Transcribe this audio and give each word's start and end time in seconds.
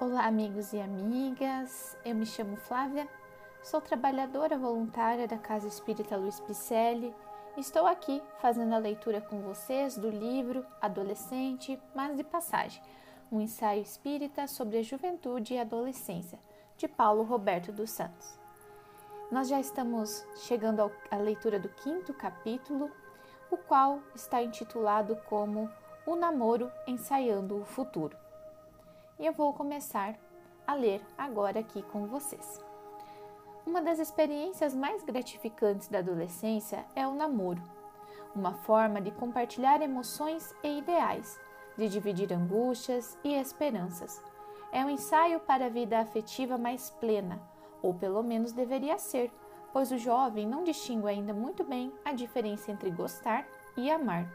Olá, 0.00 0.26
amigos 0.26 0.72
e 0.72 0.80
amigas. 0.80 1.96
Eu 2.04 2.14
me 2.14 2.24
chamo 2.24 2.54
Flávia, 2.54 3.08
sou 3.64 3.80
trabalhadora 3.80 4.56
voluntária 4.56 5.26
da 5.26 5.36
Casa 5.36 5.66
Espírita 5.66 6.16
Luiz 6.16 6.38
Picelli. 6.38 7.12
Estou 7.56 7.84
aqui 7.84 8.22
fazendo 8.40 8.76
a 8.76 8.78
leitura 8.78 9.20
com 9.20 9.40
vocês 9.40 9.98
do 9.98 10.08
livro 10.08 10.64
Adolescente, 10.80 11.76
mas 11.96 12.16
de 12.16 12.22
passagem, 12.22 12.80
um 13.32 13.40
ensaio 13.40 13.82
espírita 13.82 14.46
sobre 14.46 14.78
a 14.78 14.82
juventude 14.84 15.54
e 15.54 15.58
adolescência, 15.58 16.38
de 16.76 16.86
Paulo 16.86 17.24
Roberto 17.24 17.72
dos 17.72 17.90
Santos. 17.90 18.38
Nós 19.32 19.48
já 19.48 19.58
estamos 19.58 20.24
chegando 20.36 20.92
à 21.10 21.16
leitura 21.16 21.58
do 21.58 21.70
quinto 21.70 22.14
capítulo, 22.14 22.88
o 23.50 23.56
qual 23.56 24.00
está 24.14 24.40
intitulado 24.40 25.16
como 25.28 25.68
O 26.06 26.14
Namoro 26.14 26.70
Ensaiando 26.86 27.60
o 27.60 27.64
Futuro 27.64 28.16
e 29.18 29.26
eu 29.26 29.32
vou 29.32 29.52
começar 29.52 30.14
a 30.66 30.74
ler 30.74 31.02
agora 31.16 31.60
aqui 31.60 31.82
com 31.82 32.06
vocês. 32.06 32.62
Uma 33.66 33.82
das 33.82 33.98
experiências 33.98 34.74
mais 34.74 35.02
gratificantes 35.02 35.88
da 35.88 35.98
adolescência 35.98 36.84
é 36.94 37.06
o 37.06 37.14
namoro, 37.14 37.62
uma 38.34 38.54
forma 38.54 39.00
de 39.00 39.10
compartilhar 39.10 39.82
emoções 39.82 40.54
e 40.62 40.78
ideais, 40.78 41.38
de 41.76 41.88
dividir 41.88 42.32
angústias 42.32 43.18
e 43.24 43.34
esperanças. 43.34 44.22
É 44.72 44.84
um 44.84 44.90
ensaio 44.90 45.40
para 45.40 45.66
a 45.66 45.70
vida 45.70 45.98
afetiva 45.98 46.56
mais 46.56 46.90
plena, 46.90 47.40
ou 47.82 47.92
pelo 47.94 48.22
menos 48.22 48.52
deveria 48.52 48.98
ser, 48.98 49.32
pois 49.72 49.90
o 49.90 49.98
jovem 49.98 50.46
não 50.46 50.64
distingue 50.64 51.08
ainda 51.08 51.32
muito 51.32 51.64
bem 51.64 51.92
a 52.04 52.12
diferença 52.12 52.70
entre 52.70 52.90
gostar 52.90 53.46
e 53.76 53.90
amar. 53.90 54.26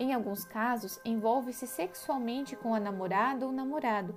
Em 0.00 0.14
alguns 0.14 0.46
casos, 0.46 0.98
envolve-se 1.04 1.66
sexualmente 1.66 2.56
com 2.56 2.74
a 2.74 2.80
namorada 2.80 3.44
ou 3.44 3.52
namorado, 3.52 4.14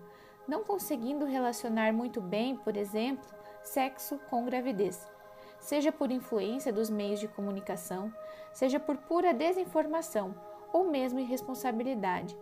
não 0.48 0.64
conseguindo 0.64 1.26
relacionar 1.26 1.92
muito 1.92 2.22
bem, 2.22 2.56
por 2.56 2.78
exemplo, 2.78 3.30
sexo 3.62 4.18
com 4.30 4.46
gravidez. 4.46 5.06
Seja 5.60 5.92
por 5.92 6.10
influência 6.10 6.72
dos 6.72 6.90
meios 6.90 7.20
de 7.20 7.28
comunicação, 7.28 8.14
seja 8.54 8.80
por 8.80 8.96
pura 8.96 9.34
desinformação 9.34 10.34
ou 10.72 10.90
mesmo 10.90 11.20
irresponsabilidade. 11.20 12.38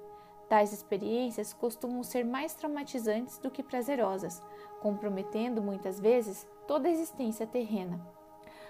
Tais 0.47 0.71
experiências 0.71 1.51
costumam 1.51 2.03
ser 2.03 2.23
mais 2.23 2.53
traumatizantes 2.53 3.39
do 3.39 3.49
que 3.49 3.63
prazerosas, 3.63 4.39
comprometendo 4.81 5.63
muitas 5.63 5.99
vezes 5.99 6.47
toda 6.67 6.87
a 6.87 6.91
existência 6.91 7.47
terrena. 7.47 7.99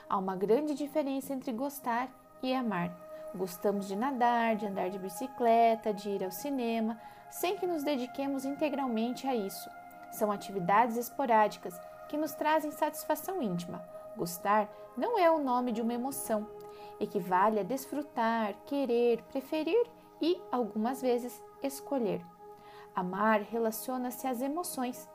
Há 0.07 0.17
uma 0.17 0.37
grande 0.37 0.73
diferença 0.73 1.33
entre 1.33 1.51
gostar 1.51 2.09
e 2.41 2.53
amar. 2.53 3.10
Gostamos 3.33 3.87
de 3.87 3.95
nadar, 3.95 4.55
de 4.55 4.65
andar 4.65 4.89
de 4.89 4.99
bicicleta, 4.99 5.93
de 5.93 6.09
ir 6.09 6.23
ao 6.23 6.31
cinema, 6.31 6.99
sem 7.29 7.57
que 7.57 7.65
nos 7.65 7.83
dediquemos 7.83 8.43
integralmente 8.43 9.25
a 9.25 9.33
isso. 9.33 9.69
São 10.11 10.31
atividades 10.31 10.97
esporádicas 10.97 11.79
que 12.09 12.17
nos 12.17 12.33
trazem 12.33 12.71
satisfação 12.71 13.41
íntima. 13.41 13.81
Gostar 14.17 14.69
não 14.97 15.17
é 15.17 15.31
o 15.31 15.39
nome 15.39 15.71
de 15.71 15.81
uma 15.81 15.93
emoção. 15.93 16.45
Equivale 16.99 17.59
a 17.59 17.63
desfrutar, 17.63 18.53
querer, 18.65 19.23
preferir 19.23 19.87
e, 20.21 20.39
algumas 20.51 21.01
vezes, 21.01 21.41
escolher. 21.63 22.21
Amar 22.93 23.41
relaciona-se 23.41 24.27
às 24.27 24.41
emoções. 24.41 25.09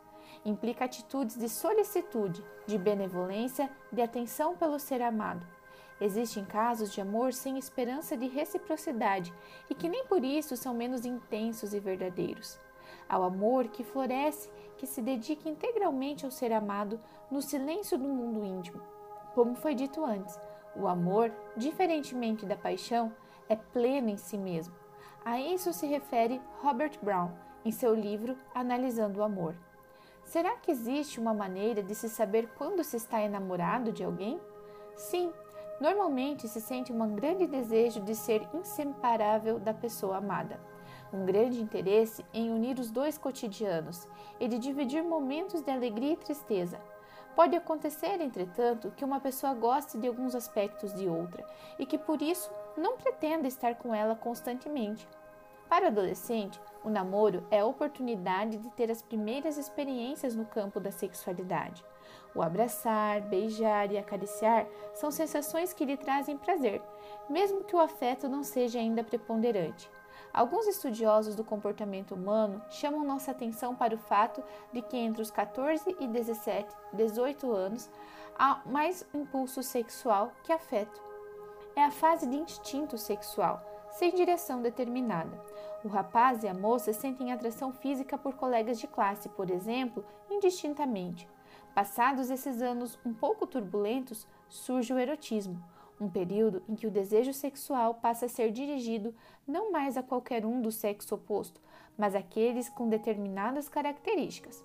Implica 0.45 0.86
atitudes 0.86 1.36
de 1.36 1.48
solicitude, 1.48 2.42
de 2.67 2.78
benevolência, 2.78 3.70
de 3.92 4.01
atenção 4.01 4.56
pelo 4.56 4.78
ser 4.78 5.03
amado. 5.03 5.47
Existem 6.00 6.44
casos 6.44 6.92
de 6.92 7.00
amor 7.00 7.33
sem 7.33 7.56
esperança 7.56 8.16
de 8.16 8.27
reciprocidade 8.27 9.33
e 9.70 9.75
que 9.75 9.89
nem 9.89 10.05
por 10.06 10.22
isso 10.22 10.56
são 10.56 10.75
menos 10.75 11.05
intensos 11.06 11.72
e 11.72 11.80
verdadeiros. 11.80 12.58
Ao 13.08 13.22
amor 13.22 13.69
que 13.69 13.84
floresce, 13.84 14.50
que 14.77 14.86
se 14.86 15.00
dedica 15.00 15.48
integralmente 15.48 16.24
ao 16.24 16.30
ser 16.30 16.52
amado 16.52 17.00
no 17.30 17.41
silêncio 17.41 17.97
do 17.97 18.08
mundo 18.08 18.44
íntimo. 18.44 18.83
Como 19.34 19.55
foi 19.55 19.74
dito 19.74 20.05
antes, 20.05 20.39
o 20.74 20.86
amor, 20.86 21.33
diferentemente 21.56 22.45
da 22.45 22.56
paixão, 22.56 23.12
é 23.48 23.56
pleno 23.56 24.11
em 24.11 24.17
si 24.17 24.36
mesmo. 24.36 24.74
A 25.24 25.40
isso 25.40 25.73
se 25.73 25.86
refere 25.86 26.40
Robert 26.61 26.98
Brown 27.02 27.30
em 27.64 27.73
seu 27.73 27.95
livro 27.95 28.36
Analisando 28.55 29.20
o 29.20 29.23
Amor. 29.23 29.56
Será 30.24 30.56
que 30.56 30.70
existe 30.70 31.18
uma 31.18 31.33
maneira 31.33 31.83
de 31.83 31.95
se 31.95 32.08
saber 32.08 32.48
quando 32.56 32.85
se 32.85 32.96
está 32.96 33.20
enamorado 33.23 33.92
de 33.92 34.05
alguém? 34.05 34.40
Sim, 34.95 35.33
Normalmente 35.81 36.48
se 36.48 36.61
sente 36.61 36.92
um 36.92 37.14
grande 37.14 37.47
desejo 37.47 38.01
de 38.01 38.14
ser 38.14 38.48
inseparável 38.55 39.59
da 39.59 39.75
pessoa 39.75 40.17
amada, 40.17 40.59
um 41.13 41.27
grande 41.27 41.61
interesse 41.61 42.25
em 42.33 42.51
unir 42.51 42.79
os 42.79 42.91
dois 42.91 43.19
cotidianos 43.19 44.09
e 44.41 44.48
de 44.48 44.59
dividir 44.59 45.03
momentos 45.03 45.61
de 45.61 45.70
alegria 45.70 46.15
e 46.15 46.17
tristeza. 46.17 46.81
Pode 47.35 47.55
acontecer, 47.55 48.23
entretanto, 48.23 48.91
que 48.97 49.05
uma 49.05 49.20
pessoa 49.20 49.53
goste 49.53 49.98
de 49.98 50.09
alguns 50.09 50.35
aspectos 50.35 50.95
de 50.95 51.07
outra 51.07 51.45
e 51.79 51.85
que 51.85 51.98
por 51.98 52.23
isso 52.23 52.51
não 52.75 52.97
pretenda 52.97 53.47
estar 53.47 53.75
com 53.75 53.95
ela 53.95 54.17
constantemente. 54.17 55.07
Para 55.69 55.85
o 55.85 55.89
adolescente, 55.89 56.59
o 56.83 56.89
namoro 56.89 57.47
é 57.51 57.61
a 57.61 57.67
oportunidade 57.67 58.57
de 58.57 58.70
ter 58.70 58.91
as 58.91 59.03
primeiras 59.03 59.59
experiências 59.59 60.35
no 60.35 60.47
campo 60.47 60.81
da 60.81 60.91
sexualidade. 60.91 61.85
O 62.36 62.42
abraçar, 62.42 63.23
beijar 63.23 63.91
e 63.91 63.97
acariciar 63.97 64.67
são 64.92 65.11
sensações 65.11 65.73
que 65.73 65.86
lhe 65.86 65.97
trazem 65.97 66.36
prazer, 66.36 66.83
mesmo 67.30 67.64
que 67.64 67.74
o 67.74 67.80
afeto 67.80 68.29
não 68.29 68.45
seja 68.45 68.79
ainda 68.79 69.02
preponderante. 69.02 69.91
Alguns 70.35 70.67
estudiosos 70.67 71.35
do 71.35 71.42
comportamento 71.42 72.14
humano 72.14 72.63
chamam 72.69 73.02
nossa 73.02 73.30
atenção 73.30 73.74
para 73.74 73.95
o 73.95 73.98
fato 73.98 74.45
de 74.70 74.83
que 74.83 74.98
entre 74.98 75.23
os 75.23 75.30
14 75.30 75.97
e 75.98 76.07
17, 76.07 76.77
18 76.92 77.51
anos 77.51 77.89
há 78.39 78.61
mais 78.67 79.03
impulso 79.14 79.63
sexual 79.63 80.30
que 80.45 80.53
afeto. 80.53 81.01
É 81.74 81.85
a 81.85 81.91
fase 81.91 82.27
de 82.27 82.36
instinto 82.36 82.98
sexual, 82.98 83.63
sem 83.92 84.14
direção 84.14 84.61
determinada. 84.61 85.42
O 85.83 85.89
rapaz 85.89 86.42
e 86.42 86.48
a 86.48 86.53
moça 86.53 86.92
sentem 86.92 87.33
atração 87.33 87.73
física 87.73 88.18
por 88.18 88.35
colegas 88.35 88.79
de 88.79 88.86
classe, 88.86 89.30
por 89.30 89.48
exemplo, 89.48 90.05
indistintamente. 90.30 91.27
Passados 91.77 92.31
esses 92.31 92.63
anos 92.63 92.98
um 93.05 93.13
pouco 93.13 93.47
turbulentos, 93.47 94.27
surge 94.48 94.95
o 94.95 94.98
erotismo, 94.98 95.63
um 96.01 96.09
período 96.09 96.63
em 96.67 96.75
que 96.75 96.87
o 96.87 96.91
desejo 96.91 97.35
sexual 97.35 97.92
passa 97.92 98.25
a 98.25 98.29
ser 98.31 98.51
dirigido 98.51 99.14
não 99.47 99.70
mais 99.70 99.95
a 99.98 100.03
qualquer 100.03 100.47
um 100.47 100.63
do 100.63 100.73
sexo 100.73 101.15
oposto, 101.15 101.61
mas 101.95 102.15
àqueles 102.15 102.70
com 102.70 102.89
determinadas 102.89 103.69
características. 103.69 104.65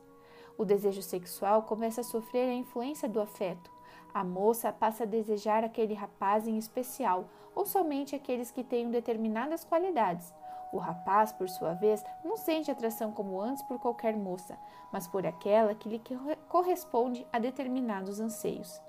O 0.58 0.64
desejo 0.64 1.02
sexual 1.02 1.64
começa 1.64 2.00
a 2.00 2.06
sofrer 2.06 2.48
a 2.48 2.54
influência 2.54 3.10
do 3.10 3.20
afeto. 3.20 3.70
A 4.14 4.24
moça 4.24 4.72
passa 4.72 5.04
a 5.04 5.06
desejar 5.06 5.66
aquele 5.66 5.94
rapaz 5.94 6.48
em 6.48 6.58
especial, 6.58 7.28
ou 7.54 7.66
somente 7.66 8.16
aqueles 8.16 8.52
que 8.52 8.64
tenham 8.64 8.90
determinadas 8.90 9.66
qualidades. 9.66 10.34
O 10.72 10.78
rapaz, 10.78 11.34
por 11.34 11.50
sua 11.50 11.74
vez, 11.74 12.04
não 12.24 12.38
sente 12.38 12.72
atração 12.72 13.12
como 13.12 13.42
antes 13.42 13.62
por 13.64 13.78
qualquer 13.78 14.16
moça, 14.16 14.58
mas 14.92 15.06
por 15.06 15.26
aquela 15.26 15.76
que 15.76 15.90
lhe 15.90 16.02
corresponde 16.48 17.28
a 17.32 17.40
determinados 17.40 18.20
anseios. 18.20 18.82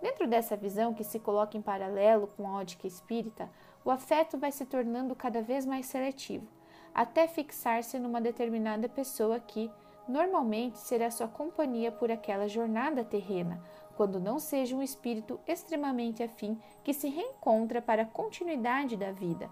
Dentro 0.00 0.28
dessa 0.28 0.56
visão 0.56 0.94
que 0.94 1.02
se 1.02 1.18
coloca 1.18 1.56
em 1.56 1.62
paralelo 1.62 2.28
com 2.36 2.46
a 2.46 2.60
ótica 2.60 2.86
espírita, 2.86 3.50
o 3.84 3.90
afeto 3.90 4.38
vai 4.38 4.52
se 4.52 4.64
tornando 4.64 5.14
cada 5.14 5.42
vez 5.42 5.66
mais 5.66 5.86
seletivo, 5.86 6.46
até 6.94 7.26
fixar-se 7.26 7.98
numa 7.98 8.20
determinada 8.20 8.88
pessoa 8.88 9.40
que, 9.40 9.70
normalmente, 10.06 10.78
será 10.78 11.10
sua 11.10 11.26
companhia 11.26 11.90
por 11.90 12.12
aquela 12.12 12.46
jornada 12.46 13.02
terrena, 13.02 13.60
quando 13.96 14.20
não 14.20 14.38
seja 14.38 14.76
um 14.76 14.82
espírito 14.82 15.40
extremamente 15.46 16.22
afim 16.22 16.60
que 16.84 16.94
se 16.94 17.08
reencontra 17.08 17.82
para 17.82 18.02
a 18.02 18.06
continuidade 18.06 18.96
da 18.96 19.10
vida 19.10 19.50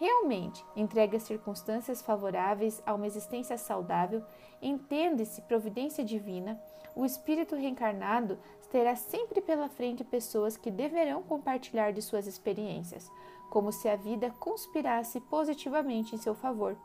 realmente 0.00 0.64
entregue 0.74 1.16
as 1.16 1.24
circunstâncias 1.24 2.00
favoráveis 2.00 2.82
a 2.86 2.94
uma 2.94 3.06
existência 3.06 3.58
saudável, 3.58 4.24
entende-se 4.62 5.42
providência 5.42 6.02
divina, 6.02 6.58
o 6.96 7.04
espírito 7.04 7.54
reencarnado 7.54 8.38
terá 8.70 8.96
sempre 8.96 9.42
pela 9.42 9.68
frente 9.68 10.02
pessoas 10.02 10.56
que 10.56 10.70
deverão 10.70 11.22
compartilhar 11.22 11.92
de 11.92 12.00
suas 12.00 12.26
experiências, 12.26 13.12
como 13.50 13.70
se 13.70 13.88
a 13.88 13.96
vida 13.96 14.30
conspirasse 14.40 15.20
positivamente 15.20 16.14
em 16.14 16.18
seu 16.18 16.34
favor. 16.34 16.78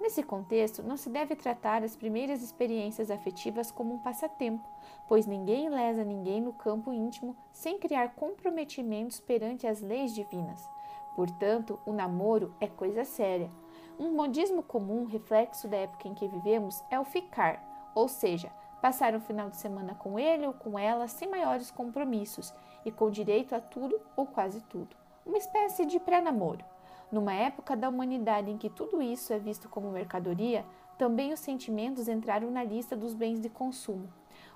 Nesse 0.00 0.22
contexto, 0.22 0.82
não 0.82 0.96
se 0.96 1.10
deve 1.10 1.36
tratar 1.36 1.82
as 1.84 1.96
primeiras 1.96 2.42
experiências 2.42 3.10
afetivas 3.10 3.70
como 3.70 3.94
um 3.94 3.98
passatempo, 3.98 4.68
pois 5.08 5.26
ninguém 5.26 5.68
lesa 5.68 6.04
ninguém 6.04 6.40
no 6.40 6.52
campo 6.52 6.92
íntimo 6.92 7.36
sem 7.52 7.78
criar 7.78 8.14
comprometimentos 8.14 9.20
perante 9.20 9.66
as 9.66 9.80
leis 9.80 10.14
divinas. 10.14 10.68
Portanto, 11.18 11.80
o 11.84 11.92
namoro 11.92 12.54
é 12.60 12.68
coisa 12.68 13.04
séria. 13.04 13.50
Um 13.98 14.12
modismo 14.12 14.62
comum, 14.62 15.04
reflexo 15.04 15.66
da 15.66 15.78
época 15.78 16.06
em 16.06 16.14
que 16.14 16.28
vivemos, 16.28 16.80
é 16.92 17.00
o 17.00 17.04
ficar, 17.04 17.90
ou 17.92 18.06
seja, 18.06 18.52
passar 18.80 19.12
um 19.16 19.20
final 19.20 19.50
de 19.50 19.56
semana 19.56 19.96
com 19.96 20.16
ele 20.16 20.46
ou 20.46 20.52
com 20.52 20.78
ela 20.78 21.08
sem 21.08 21.28
maiores 21.28 21.72
compromissos 21.72 22.54
e 22.84 22.92
com 22.92 23.10
direito 23.10 23.52
a 23.52 23.60
tudo 23.60 24.00
ou 24.14 24.26
quase 24.26 24.60
tudo. 24.70 24.94
Uma 25.26 25.38
espécie 25.38 25.84
de 25.86 25.98
pré-namoro. 25.98 26.64
Numa 27.10 27.34
época 27.34 27.76
da 27.76 27.88
humanidade 27.88 28.52
em 28.52 28.56
que 28.56 28.70
tudo 28.70 29.02
isso 29.02 29.32
é 29.32 29.40
visto 29.40 29.68
como 29.68 29.90
mercadoria, 29.90 30.64
também 30.96 31.32
os 31.32 31.40
sentimentos 31.40 32.06
entraram 32.06 32.48
na 32.48 32.62
lista 32.62 32.94
dos 32.94 33.12
bens 33.12 33.40
de 33.40 33.48
consumo. 33.48 34.08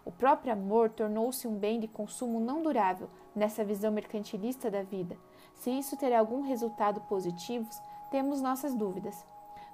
O 0.05 0.13
próprio 0.13 0.53
amor 0.53 0.91
tornou-se 0.91 1.49
um 1.49 1.57
bem 1.57 1.81
de 1.81 1.89
consumo 1.89 2.39
não 2.39 2.63
durável 2.63 3.11
nessa 3.35 3.65
visão 3.65 3.91
mercantilista 3.91 4.71
da 4.71 4.85
vida. 4.85 5.19
Se 5.55 5.71
isso 5.71 5.97
terá 5.97 6.19
algum 6.19 6.43
resultado 6.43 7.01
positivo, 7.03 7.69
temos 8.11 8.41
nossas 8.41 8.75
dúvidas. 8.75 9.25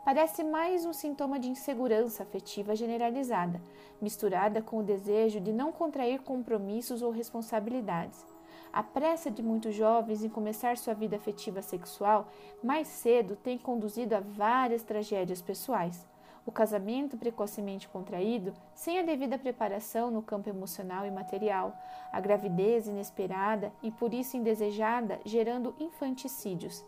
Parece 0.04 0.42
mais 0.42 0.86
um 0.86 0.92
sintoma 0.92 1.38
de 1.38 1.50
insegurança 1.50 2.22
afetiva 2.22 2.74
generalizada, 2.74 3.60
misturada 4.00 4.62
com 4.62 4.78
o 4.78 4.82
desejo 4.82 5.40
de 5.40 5.52
não 5.52 5.70
contrair 5.70 6.22
compromissos 6.22 7.02
ou 7.02 7.10
responsabilidades. 7.10 8.24
A 8.72 8.82
pressa 8.82 9.30
de 9.30 9.42
muitos 9.42 9.74
jovens 9.74 10.22
em 10.22 10.28
começar 10.28 10.76
sua 10.76 10.94
vida 10.94 11.16
afetiva 11.16 11.62
sexual 11.62 12.28
mais 12.62 12.86
cedo 12.88 13.36
tem 13.36 13.58
conduzido 13.58 14.14
a 14.14 14.20
várias 14.20 14.82
tragédias 14.82 15.42
pessoais. 15.42 16.06
O 16.48 16.50
casamento 16.50 17.14
precocemente 17.18 17.86
contraído, 17.86 18.54
sem 18.74 18.98
a 18.98 19.02
devida 19.02 19.36
preparação 19.36 20.10
no 20.10 20.22
campo 20.22 20.48
emocional 20.48 21.04
e 21.04 21.10
material, 21.10 21.76
a 22.10 22.18
gravidez 22.22 22.88
inesperada 22.88 23.70
e 23.82 23.90
por 23.90 24.14
isso 24.14 24.34
indesejada, 24.34 25.20
gerando 25.26 25.74
infanticídios. 25.78 26.82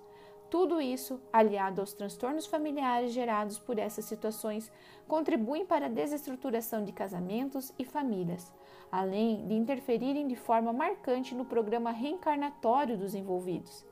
Tudo 0.49 0.81
isso, 0.81 1.21
aliado 1.31 1.83
aos 1.83 1.93
transtornos 1.93 2.47
familiares 2.47 3.13
gerados 3.13 3.59
por 3.59 3.79
essas 3.79 4.07
situações, 4.07 4.73
contribuem 5.07 5.67
para 5.67 5.85
a 5.85 5.91
desestruturação 5.91 6.83
de 6.83 6.93
casamentos 6.93 7.71
e 7.79 7.85
famílias 7.85 8.51
além 8.91 9.47
de 9.47 9.55
interferirem 9.55 10.27
de 10.27 10.35
forma 10.35 10.73
marcante 10.73 11.35
no 11.35 11.45
programa 11.45 11.93
reencarnatório 11.93 12.99
dos 12.99 13.15
envolvidos. 13.15 13.85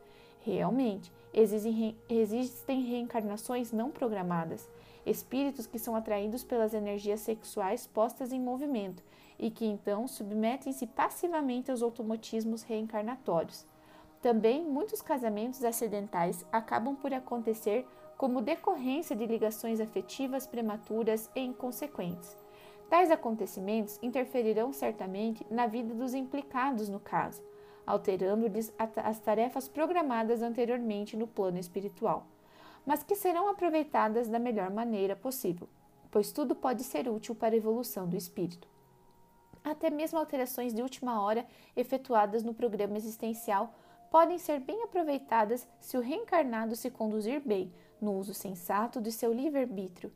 Realmente, 0.50 1.12
existem 1.34 2.82
reencarnações 2.82 3.70
não 3.70 3.90
programadas, 3.90 4.68
espíritos 5.04 5.66
que 5.66 5.78
são 5.78 5.94
atraídos 5.94 6.42
pelas 6.42 6.72
energias 6.72 7.20
sexuais 7.20 7.86
postas 7.86 8.32
em 8.32 8.40
movimento 8.40 9.02
e 9.38 9.50
que 9.50 9.66
então 9.66 10.08
submetem-se 10.08 10.86
passivamente 10.86 11.70
aos 11.70 11.82
automatismos 11.82 12.62
reencarnatórios. 12.62 13.66
Também 14.22 14.64
muitos 14.64 15.02
casamentos 15.02 15.62
acidentais 15.62 16.44
acabam 16.50 16.96
por 16.96 17.12
acontecer 17.12 17.86
como 18.16 18.40
decorrência 18.40 19.14
de 19.14 19.26
ligações 19.26 19.80
afetivas 19.80 20.46
prematuras 20.46 21.30
e 21.36 21.40
inconsequentes 21.40 22.36
Tais 22.88 23.10
acontecimentos 23.10 23.98
interferirão 24.02 24.72
certamente 24.72 25.46
na 25.50 25.66
vida 25.66 25.92
dos 25.92 26.14
implicados 26.14 26.88
no 26.88 26.98
caso, 26.98 27.42
alterando-lhes 27.88 28.70
as 29.02 29.18
tarefas 29.18 29.66
programadas 29.66 30.42
anteriormente 30.42 31.16
no 31.16 31.26
plano 31.26 31.58
espiritual, 31.58 32.26
mas 32.84 33.02
que 33.02 33.16
serão 33.16 33.48
aproveitadas 33.48 34.28
da 34.28 34.38
melhor 34.38 34.70
maneira 34.70 35.16
possível, 35.16 35.66
pois 36.10 36.30
tudo 36.30 36.54
pode 36.54 36.84
ser 36.84 37.08
útil 37.08 37.34
para 37.34 37.54
a 37.54 37.56
evolução 37.56 38.06
do 38.06 38.14
espírito. 38.14 38.68
Até 39.64 39.88
mesmo 39.88 40.18
alterações 40.18 40.74
de 40.74 40.82
última 40.82 41.22
hora 41.22 41.46
efetuadas 41.74 42.42
no 42.42 42.52
programa 42.52 42.98
existencial 42.98 43.72
podem 44.10 44.36
ser 44.36 44.60
bem 44.60 44.82
aproveitadas 44.82 45.66
se 45.80 45.96
o 45.96 46.02
reencarnado 46.02 46.76
se 46.76 46.90
conduzir 46.90 47.40
bem 47.40 47.72
no 47.98 48.12
uso 48.18 48.34
sensato 48.34 49.00
de 49.00 49.10
seu 49.10 49.32
livre-arbítrio. 49.32 50.12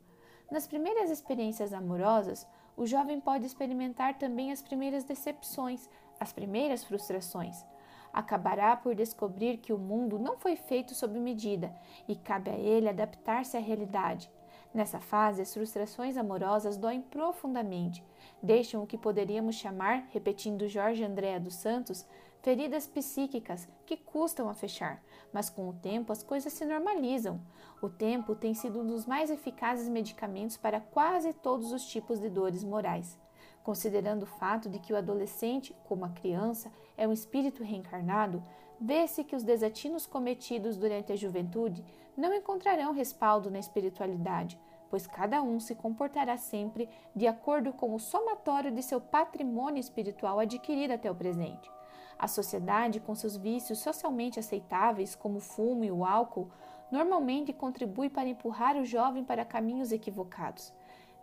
Nas 0.51 0.67
primeiras 0.67 1.09
experiências 1.09 1.73
amorosas, 1.73 2.45
o 2.77 2.85
jovem 2.85 3.19
pode 3.19 3.47
experimentar 3.47 4.19
também 4.19 4.51
as 4.51 4.61
primeiras 4.61 5.03
decepções, 5.03 5.89
as 6.23 6.33
primeiras 6.33 6.83
frustrações. 6.83 7.63
Acabará 8.11 8.75
por 8.75 8.95
descobrir 8.95 9.57
que 9.57 9.73
o 9.73 9.77
mundo 9.77 10.17
não 10.17 10.37
foi 10.37 10.55
feito 10.55 10.95
sob 10.95 11.19
medida 11.19 11.73
e 12.07 12.15
cabe 12.15 12.49
a 12.49 12.57
ele 12.57 12.89
adaptar-se 12.89 13.57
à 13.57 13.59
realidade. 13.59 14.31
Nessa 14.73 14.99
fase, 14.99 15.41
as 15.41 15.53
frustrações 15.53 16.17
amorosas 16.17 16.77
doem 16.77 17.01
profundamente, 17.01 18.03
deixam 18.41 18.81
o 18.81 18.87
que 18.87 18.97
poderíamos 18.97 19.55
chamar, 19.55 20.07
repetindo 20.11 20.67
Jorge 20.67 21.03
Andréa 21.03 21.39
dos 21.39 21.55
Santos, 21.55 22.05
feridas 22.41 22.87
psíquicas 22.87 23.67
que 23.85 23.95
custam 23.95 24.49
a 24.49 24.53
fechar, 24.53 25.01
mas 25.31 25.49
com 25.49 25.69
o 25.69 25.73
tempo 25.73 26.11
as 26.11 26.23
coisas 26.23 26.51
se 26.53 26.65
normalizam. 26.65 27.39
O 27.81 27.89
tempo 27.89 28.35
tem 28.35 28.53
sido 28.53 28.81
um 28.81 28.87
dos 28.87 29.05
mais 29.05 29.29
eficazes 29.29 29.87
medicamentos 29.87 30.57
para 30.57 30.79
quase 30.79 31.33
todos 31.33 31.71
os 31.71 31.85
tipos 31.85 32.19
de 32.19 32.29
dores 32.29 32.63
morais. 32.63 33.19
Considerando 33.63 34.23
o 34.23 34.27
fato 34.27 34.69
de 34.69 34.77
que 34.77 34.91
o 34.91 34.97
adolescente, 34.97 35.75
como 35.85 36.03
a 36.03 36.09
criança, 36.09 36.71
é 36.97 37.07
um 37.07 37.13
espírito 37.13 37.63
reencarnado, 37.63 38.43
vê-se 38.79 39.23
que 39.23 39.35
os 39.35 39.43
desatinos 39.43 40.05
cometidos 40.05 40.75
durante 40.75 41.13
a 41.13 41.15
juventude 41.15 41.83
não 42.17 42.33
encontrarão 42.33 42.91
respaldo 42.91 43.49
na 43.49 43.59
espiritualidade, 43.59 44.59
pois 44.89 45.07
cada 45.07 45.41
um 45.41 45.59
se 45.59 45.73
comportará 45.73 46.37
sempre 46.37 46.89
de 47.15 47.25
acordo 47.25 47.71
com 47.71 47.95
o 47.95 47.99
somatório 47.99 48.69
de 48.69 48.83
seu 48.83 48.99
patrimônio 48.99 49.79
espiritual 49.79 50.39
adquirido 50.39 50.91
até 50.91 51.09
o 51.09 51.15
presente. 51.15 51.71
A 52.19 52.27
sociedade, 52.27 52.99
com 52.99 53.15
seus 53.15 53.35
vícios 53.35 53.79
socialmente 53.79 54.39
aceitáveis, 54.39 55.15
como 55.15 55.37
o 55.37 55.41
fumo 55.41 55.83
e 55.83 55.91
o 55.91 56.05
álcool, 56.05 56.51
normalmente 56.91 57.51
contribui 57.51 58.09
para 58.09 58.29
empurrar 58.29 58.77
o 58.77 58.85
jovem 58.85 59.23
para 59.23 59.43
caminhos 59.43 59.91
equivocados. 59.91 60.71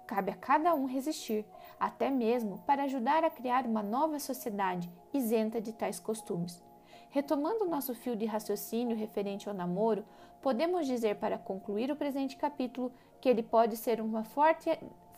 Cabe 0.05 0.33
a 0.33 0.37
cada 0.37 0.75
um 0.75 0.87
resistir, 0.87 1.47
até 1.81 2.11
mesmo 2.11 2.59
para 2.67 2.85
ajudar 2.85 3.25
a 3.25 3.31
criar 3.31 3.65
uma 3.65 3.83
nova 3.83 4.19
sociedade 4.19 4.93
isenta 5.13 5.61
de 5.61 5.73
tais 5.73 5.99
costumes. 5.99 6.63
Retomando 7.09 7.65
nosso 7.65 7.95
fio 7.95 8.15
de 8.15 8.27
raciocínio 8.27 8.97
referente 8.97 9.49
ao 9.49 9.55
namoro, 9.55 10.05
podemos 10.43 10.87
dizer 10.87 11.17
para 11.17 11.39
concluir 11.39 11.91
o 11.91 11.97
presente 11.97 12.37
capítulo 12.37 12.93
que 13.21 13.29
ele 13.29 13.43
pode 13.43 13.77
ser 13.77 14.01
uma 14.01 14.23
forte, 14.23 14.71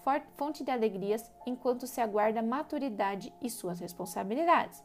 forte 0.05 0.27
fonte 0.37 0.63
de 0.65 0.71
alegrias 0.71 1.31
enquanto 1.45 1.87
se 1.87 2.01
aguarda 2.01 2.41
maturidade 2.41 3.35
e 3.43 3.51
suas 3.51 3.81
responsabilidades 3.81 4.83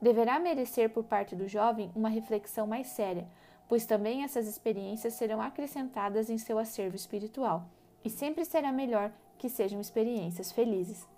deverá 0.00 0.38
merecer 0.38 0.90
por 0.90 1.04
parte 1.04 1.34
do 1.34 1.48
jovem 1.48 1.90
uma 1.94 2.08
reflexão 2.08 2.66
mais 2.66 2.88
séria, 2.88 3.26
pois 3.66 3.86
também 3.86 4.22
essas 4.22 4.46
experiências 4.46 5.14
serão 5.14 5.40
acrescentadas 5.40 6.28
em 6.28 6.38
seu 6.38 6.58
acervo 6.58 6.94
espiritual, 6.94 7.66
e 8.04 8.10
sempre 8.10 8.44
será 8.44 8.70
melhor 8.70 9.10
que 9.38 9.48
sejam 9.48 9.80
experiências 9.80 10.52
felizes. 10.52 11.08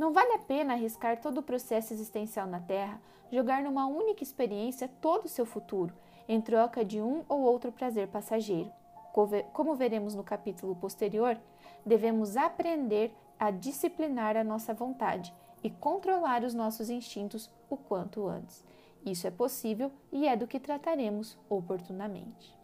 Não 0.00 0.14
vale 0.14 0.32
a 0.32 0.38
pena 0.38 0.72
arriscar 0.72 1.20
todo 1.20 1.40
o 1.40 1.42
processo 1.42 1.92
existencial 1.92 2.46
na 2.46 2.58
Terra, 2.58 2.98
jogar 3.30 3.62
numa 3.62 3.86
única 3.86 4.22
experiência 4.22 4.88
todo 4.98 5.26
o 5.26 5.28
seu 5.28 5.44
futuro, 5.44 5.92
em 6.26 6.40
troca 6.40 6.82
de 6.82 7.02
um 7.02 7.22
ou 7.28 7.42
outro 7.42 7.70
prazer 7.70 8.08
passageiro. 8.08 8.72
Como 9.52 9.74
veremos 9.74 10.14
no 10.14 10.24
capítulo 10.24 10.74
posterior, 10.74 11.38
devemos 11.84 12.34
aprender 12.38 13.14
a 13.38 13.50
disciplinar 13.50 14.38
a 14.38 14.42
nossa 14.42 14.72
vontade 14.72 15.34
e 15.62 15.68
controlar 15.68 16.44
os 16.44 16.54
nossos 16.54 16.88
instintos 16.88 17.50
o 17.68 17.76
quanto 17.76 18.26
antes. 18.26 18.64
Isso 19.04 19.26
é 19.26 19.30
possível 19.30 19.92
e 20.10 20.26
é 20.26 20.34
do 20.34 20.46
que 20.46 20.58
trataremos 20.58 21.36
oportunamente. 21.46 22.58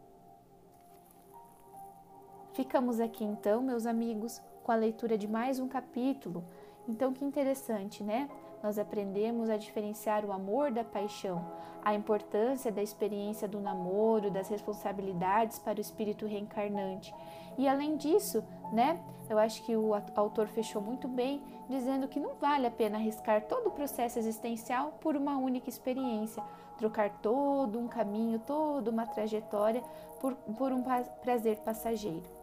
Ficamos 2.54 2.98
aqui 2.98 3.24
então, 3.24 3.60
meus 3.60 3.84
amigos, 3.84 4.40
com 4.64 4.72
a 4.72 4.76
leitura 4.76 5.18
de 5.18 5.28
mais 5.28 5.60
um 5.60 5.68
capítulo. 5.68 6.42
Então, 6.88 7.12
que 7.12 7.24
interessante, 7.24 8.02
né? 8.02 8.28
Nós 8.62 8.78
aprendemos 8.78 9.50
a 9.50 9.56
diferenciar 9.56 10.24
o 10.24 10.32
amor 10.32 10.70
da 10.70 10.84
paixão, 10.84 11.44
a 11.84 11.94
importância 11.94 12.70
da 12.72 12.82
experiência 12.82 13.46
do 13.46 13.60
namoro, 13.60 14.30
das 14.30 14.48
responsabilidades 14.48 15.58
para 15.58 15.78
o 15.78 15.80
espírito 15.80 16.26
reencarnante. 16.26 17.14
E 17.58 17.66
além 17.68 17.96
disso, 17.96 18.44
né, 18.72 19.00
eu 19.28 19.38
acho 19.38 19.64
que 19.64 19.76
o 19.76 19.92
autor 20.14 20.46
fechou 20.48 20.80
muito 20.80 21.08
bem, 21.08 21.42
dizendo 21.68 22.08
que 22.08 22.20
não 22.20 22.34
vale 22.34 22.66
a 22.66 22.70
pena 22.70 22.98
arriscar 22.98 23.42
todo 23.42 23.68
o 23.68 23.72
processo 23.72 24.18
existencial 24.18 24.98
por 25.00 25.16
uma 25.16 25.36
única 25.38 25.68
experiência, 25.68 26.42
trocar 26.78 27.10
todo 27.20 27.78
um 27.78 27.88
caminho, 27.88 28.38
toda 28.40 28.90
uma 28.90 29.06
trajetória 29.06 29.82
por, 30.20 30.34
por 30.34 30.72
um 30.72 30.82
prazer 31.22 31.58
passageiro. 31.58 32.35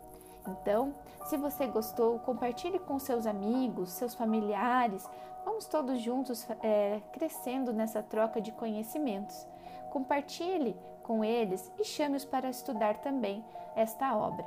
Então, 0.47 0.93
se 1.25 1.37
você 1.37 1.67
gostou, 1.67 2.19
compartilhe 2.19 2.79
com 2.79 2.99
seus 2.99 3.25
amigos, 3.25 3.91
seus 3.91 4.13
familiares. 4.13 5.09
Vamos 5.45 5.65
todos 5.65 5.99
juntos 6.01 6.47
é, 6.61 7.01
crescendo 7.11 7.71
nessa 7.73 8.01
troca 8.03 8.41
de 8.41 8.51
conhecimentos. 8.51 9.47
Compartilhe 9.89 10.75
com 11.03 11.23
eles 11.23 11.71
e 11.79 11.83
chame-os 11.83 12.25
para 12.25 12.49
estudar 12.49 12.97
também 12.97 13.43
esta 13.75 14.15
obra. 14.17 14.45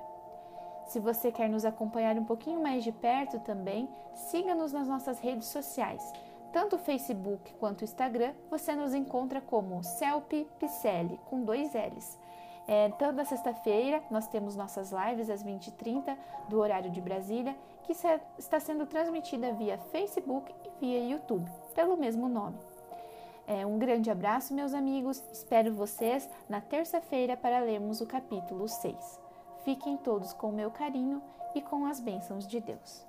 Se 0.86 1.00
você 1.00 1.32
quer 1.32 1.48
nos 1.48 1.64
acompanhar 1.64 2.16
um 2.16 2.24
pouquinho 2.24 2.62
mais 2.62 2.84
de 2.84 2.92
perto 2.92 3.40
também, 3.40 3.88
siga-nos 4.14 4.72
nas 4.72 4.86
nossas 4.86 5.18
redes 5.18 5.48
sociais. 5.48 6.12
Tanto 6.52 6.76
o 6.76 6.78
Facebook 6.78 7.54
quanto 7.54 7.80
o 7.82 7.84
Instagram, 7.84 8.32
você 8.48 8.74
nos 8.74 8.94
encontra 8.94 9.40
como 9.40 9.82
Celpe 9.82 10.48
Picelli, 10.58 11.20
com 11.28 11.42
dois 11.42 11.72
L's. 11.74 12.18
É, 12.68 12.88
toda 12.90 13.25
sexta-feira 13.25 14.02
nós 14.11 14.26
temos 14.26 14.56
nossas 14.56 14.90
lives 14.90 15.30
às 15.30 15.44
20h30 15.44 16.16
do 16.49 16.58
horário 16.58 16.90
de 16.90 17.00
Brasília, 17.00 17.56
que 17.85 17.92
está 18.38 18.58
sendo 18.58 18.87
transmitida 18.87 19.52
via 19.52 19.78
Facebook 19.78 20.52
e 20.64 20.80
via 20.80 21.08
YouTube, 21.08 21.49
pelo 21.75 21.96
mesmo 21.96 22.28
nome. 22.28 22.58
É, 23.46 23.64
um 23.64 23.78
grande 23.78 24.11
abraço, 24.11 24.52
meus 24.52 24.75
amigos. 24.75 25.23
Espero 25.32 25.73
vocês 25.73 26.28
na 26.49 26.61
terça-feira 26.61 27.37
para 27.37 27.61
lermos 27.61 28.00
o 28.00 28.06
capítulo 28.06 28.66
6. 28.66 29.20
Fiquem 29.64 29.96
todos 29.96 30.32
com 30.32 30.50
meu 30.50 30.70
carinho 30.70 31.23
e 31.54 31.62
com 31.62 31.87
as 31.87 32.00
bênçãos 32.00 32.46
de 32.46 32.58
Deus. 32.58 33.05